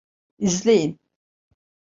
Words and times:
İzleyin. 0.37 0.99